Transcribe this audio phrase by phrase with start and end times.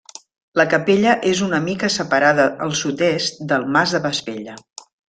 [0.59, 4.61] La capella és una mica separada al sud-est del mas de Vespella.